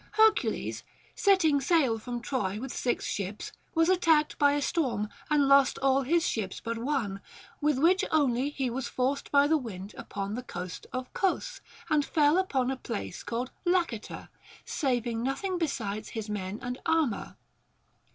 [0.13, 5.77] Hercules, setting sail from Troy with six ships, was attacked by a storm, and lost
[5.77, 7.21] all his ships but one,
[7.61, 12.03] with which only he was forced by the wind upon the coast of Cos, and
[12.03, 14.29] fell upon a place called Laceter,
[14.65, 17.37] saving nothing besides his men and armor.